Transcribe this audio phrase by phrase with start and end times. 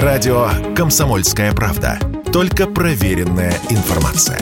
[0.00, 1.98] Радио «Комсомольская правда».
[2.32, 4.40] Только проверенная информация.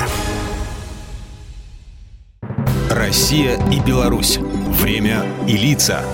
[2.88, 4.38] Россия и Беларусь.
[4.38, 6.04] Время и лица.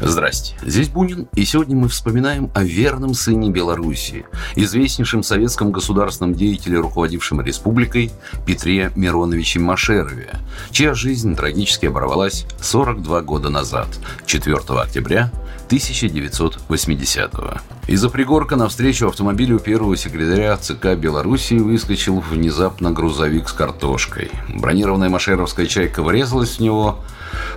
[0.00, 4.26] Здрасте, здесь Бунин, и сегодня мы вспоминаем о верном сыне Белоруссии,
[4.56, 8.10] известнейшем советском государственном деятеле, руководившем республикой
[8.46, 10.30] Петре Мироновиче Машерове,
[10.72, 13.86] чья жизнь трагически оборвалась 42 года назад,
[14.26, 15.30] 4 октября
[15.68, 17.60] 1980-го.
[17.86, 24.30] Из-за пригорка навстречу автомобилю первого секретаря ЦК Белоруссии выскочил внезапно грузовик с картошкой.
[24.48, 26.98] Бронированная машеровская чайка врезалась в него.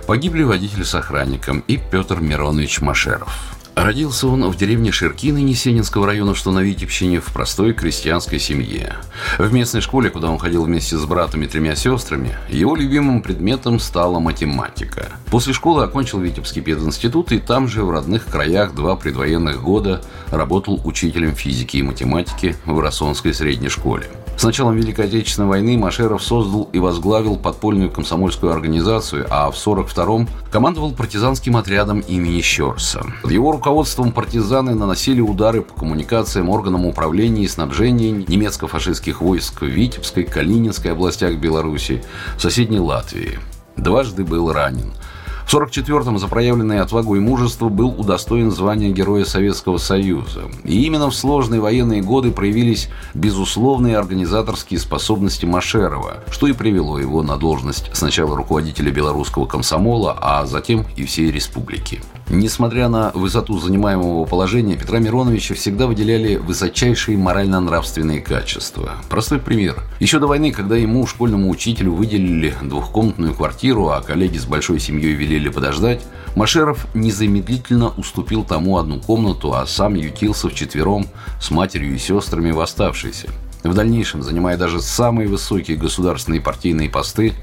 [0.06, 3.59] Погибли водитель с охранником и Петр Миронович Машеров.
[3.82, 8.96] Родился он в деревне Ширкины Несенинского района, что на Витебщине, в простой крестьянской семье.
[9.38, 13.80] В местной школе, куда он ходил вместе с братом и тремя сестрами, его любимым предметом
[13.80, 15.08] стала математика.
[15.30, 20.78] После школы окончил Витебский пединститут и там же, в родных краях, два предвоенных года работал
[20.84, 24.10] учителем физики и математики в Росонской средней школе.
[24.40, 30.28] С началом Великой Отечественной войны Машеров создал и возглавил подпольную комсомольскую организацию, а в 1942-м
[30.50, 33.04] командовал партизанским отрядом имени Щерса.
[33.20, 39.66] Под его руководством партизаны наносили удары по коммуникациям, органам управления и снабжения немецко-фашистских войск в
[39.66, 42.02] Витебской, Калининской областях Беларуси,
[42.38, 43.38] в соседней Латвии.
[43.76, 44.94] Дважды был ранен–
[45.50, 50.42] в 1944-м за проявленное отвагу и мужество был удостоен звания Героя Советского Союза.
[50.62, 57.24] И именно в сложные военные годы проявились безусловные организаторские способности Машерова, что и привело его
[57.24, 62.00] на должность сначала руководителя белорусского комсомола, а затем и всей республики.
[62.28, 68.92] Несмотря на высоту занимаемого положения, Петра Мироновича всегда выделяли высочайшие морально-нравственные качества.
[69.08, 69.82] Простой пример.
[69.98, 75.14] Еще до войны, когда ему, школьному учителю, выделили двухкомнатную квартиру, а коллеги с большой семьей
[75.40, 76.02] велели подождать,
[76.36, 81.06] Машеров незамедлительно уступил тому одну комнату, а сам ютился вчетвером
[81.40, 83.28] с матерью и сестрами в оставшейся.
[83.64, 87.34] В дальнейшем, занимая даже самые высокие государственные партийные посты,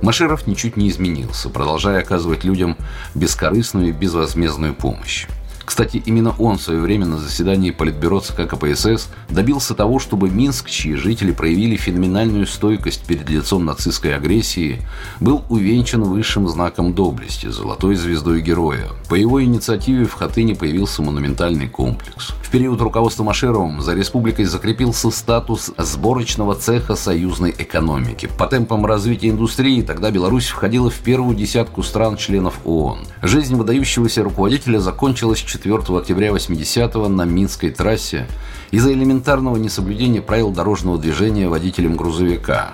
[0.00, 2.76] Машеров ничуть не изменился, продолжая оказывать людям
[3.14, 5.26] бескорыстную и безвозмездную помощь.
[5.64, 10.68] Кстати, именно он в свое время на заседании Политбюро ЦК КПСС добился того, чтобы Минск,
[10.68, 14.82] чьи жители проявили феноменальную стойкость перед лицом нацистской агрессии,
[15.20, 18.88] был увенчан высшим знаком доблести– золотой звездой героя.
[19.08, 22.30] По его инициативе в Хатыне появился монументальный комплекс.
[22.42, 28.28] В период руководства Машеровым за республикой закрепился статус сборочного цеха союзной экономики.
[28.38, 33.00] По темпам развития индустрии тогда Беларусь входила в первую десятку стран-членов ООН.
[33.22, 38.26] Жизнь выдающегося руководителя закончилась 4 октября 80-го на Минской трассе
[38.70, 42.72] из-за элементарного несоблюдения правил дорожного движения водителем грузовика.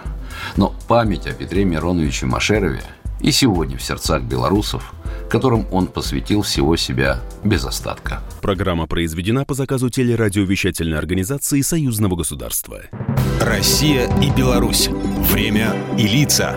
[0.57, 2.83] Но память о Петре Мироновиче Машерове
[3.21, 4.95] и сегодня в сердцах белорусов,
[5.29, 8.23] которым он посвятил всего себя без остатка.
[8.41, 12.83] Программа произведена по заказу телерадиовещательной организации Союзного государства.
[13.41, 14.89] Россия и Беларусь.
[15.33, 16.55] Время и лица.